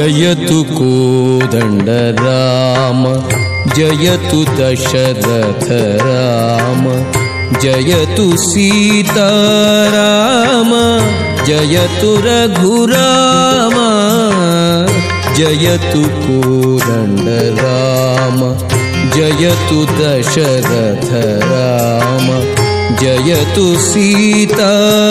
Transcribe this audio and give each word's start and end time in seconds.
जयतु 0.00 0.58
कोदण्डराम 0.76 1.82
जयतु 3.76 4.38
दशरथ 4.58 5.66
राम 6.02 6.84
जयतु 7.62 8.24
सीताराम 8.44 9.50
जयतु 11.48 12.12
रघुराम 12.26 13.76
जयतु 15.38 16.02
कोदण्डराम 16.22 17.58
जयतु 19.16 19.80
दशरथ 20.00 21.08
राम 21.52 22.26
जयतु 23.02 23.66
सीताराम 23.90 25.10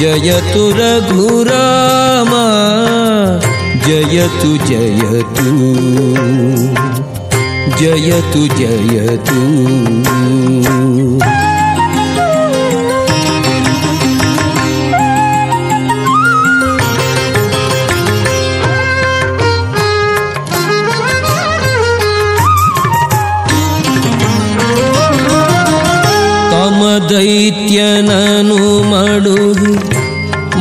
जयतु 0.00 0.64
रघुराम 0.78 2.32
जयतु 3.86 4.50
जयतु 4.68 5.46
जयतु 7.80 8.42
जयतु 8.58 9.40
ತಮ 26.76 26.84
ದೈತ್ಯನನು 26.84 28.82
ಮಂದರ 28.82 29.76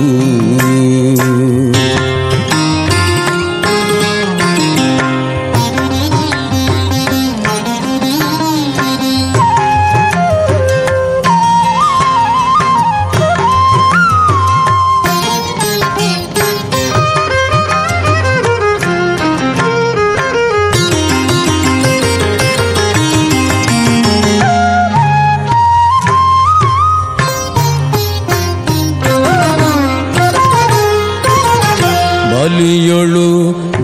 ಬಲಿಯೊಳು 32.51 33.27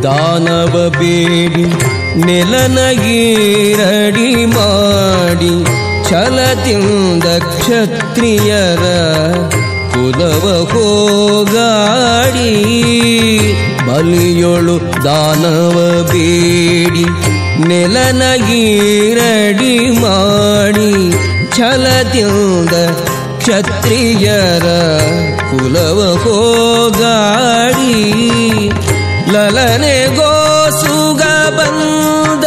ದಾನವ 0.03 0.75
ಬೇಡಿ, 0.99 1.65
ನೆಲನಗೀರಡಿ 2.27 4.29
ಮಾಡಿ, 4.55 5.53
ಛಲದಿಂದ 6.09 7.25
ಕ್ಷತ್ರಿಯರ 7.51 8.83
ಕುಲವ 9.93 10.45
ಹೋಗಾಡಿ. 10.71 12.51
ಬಲಿಯೊಳು 13.87 14.75
ದಾನವ 15.05 15.77
ಬೇಡಿ, 16.11 17.05
ನೆಲನಗೀರಡಿ 17.69 19.75
ಮಾಡಿ, 20.03 20.91
ಛಲದಿಂದ 21.57 22.75
ಕ್ಷತ್ರಿಯರ 23.39 24.67
ಕುಲವ 25.49 25.99
ಹೋಗಾಡಿ 26.23 27.95
ಲಲನೆ 29.33 29.97
ಗೋಸುಗ 30.17 31.21
ಬಂದ 31.57 32.45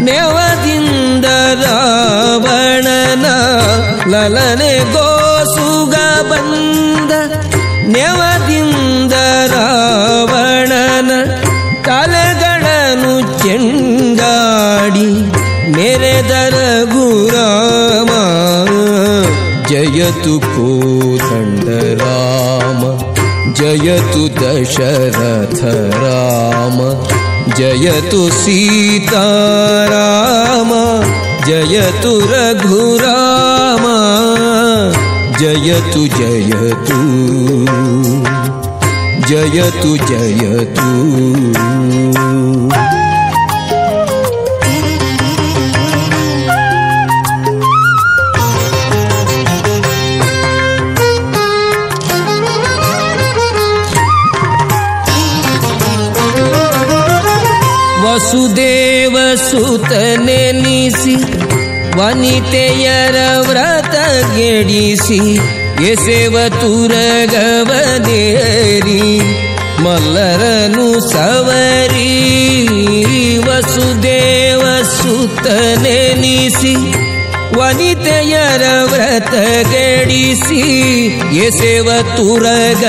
ನೆವದಿಂದ 0.00 1.26
ರಾವಣನ 1.62 3.26
ಲಲನೆ 4.08 4.72
ಗೋಸುಗ 4.94 5.94
ಬಂದ 6.30 7.12
ನೆವದಿಂದ 7.88 8.35
जयतु 20.06 20.34
कोदण्डराम 20.54 22.00
जयतु 23.58 24.24
दशरथ 24.38 25.60
राम 26.02 26.76
जयतु 27.58 28.20
सीताराम 28.40 29.50
जयतु 31.48 32.12
रघुराम 32.32 33.84
जयतु 35.40 36.02
जयतु 36.18 37.00
जयतु 39.30 39.92
जयतु 40.10 40.90
ವಸುದೇವ 58.16 59.16
ಸುತನೆನಿಸಿ 59.50 61.16
ವನಿತೆಯರ 61.98 63.40
ವ್ರತ 63.40 63.96
ಗೆಡಿಸಿ, 64.36 65.36
ಎಸೆವ 65.90 66.48
ತುರಗವನೇರಿ 66.48 69.04
ಮಲ್ಲರನು 69.82 71.10
ಸವರಿ. 71.10 72.16
ವಸುದೇವ 73.38 74.62
ಸುತನೆನಿಸಿ 74.84 76.74
ವನಿತೆಯರ 77.58 78.72
ವ್ರತ 78.82 79.34
ಗೆಡಿಸಿ, 79.70 80.64
ಎಸೆವ 81.46 81.88
ತುರಗವನೇರಿ 82.16 82.86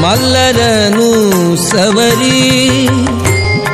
ಮಲ್ಲನನು 0.00 1.70
ಸವರಿ. 1.70 2.88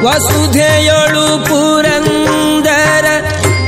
ವಸುಧೆಯೊಳು 0.05 1.45
ಪುರಂದರ 1.45 3.07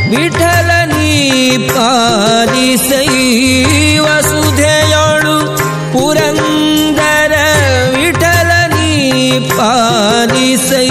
ವಿಠಲ 0.09 0.71
ನೀ 0.85 1.57
ಪಾಲಿಸೈ. 1.57 3.99
ವಸುಧೆಯೊಳು 3.99 5.59
ಪುರಂದರ 5.93 7.33
ವಿಠಲ 7.99 8.75
ನೀ 8.75 9.49
ಪಾಲಿಸೈ. 9.49 10.91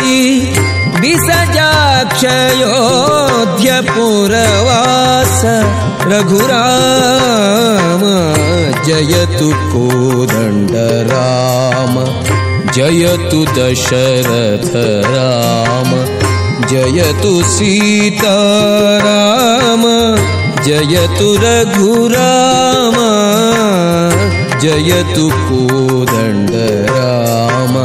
ಬಿಸಜಾಕ್ಷಯೋಧ್ಯ 1.02 3.82
ಪುರವಾ 3.82 4.93
रघुराम 6.14 8.04
जयतु 8.88 9.50
कोदण्ड 9.72 10.74
राम 11.12 11.96
जयतु 12.76 13.40
दशरथ 13.58 14.72
राम 15.14 15.92
जयतु 16.72 17.34
सीताराम 17.54 18.74
जयतु 20.68 21.30
रघुराम 21.44 22.98
जयतु 24.64 25.26
कोदण्ड 25.50 26.54
राम 26.96 27.76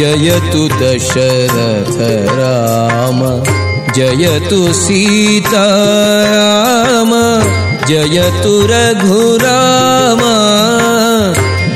जयतु 0.00 0.62
दशरथ 0.82 1.96
राम 2.40 3.20
जयतु 3.98 4.58
सीताराम 4.80 5.52
जयतु 7.88 8.52
रघुराम 8.70 10.20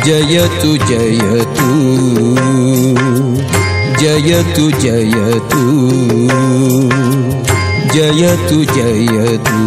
जयतु 0.06 0.70
जयतु 0.90 1.70
जयतु 4.02 4.66
जयतु 4.84 5.64
जयतु 7.94 8.58
जयतु 8.76 9.60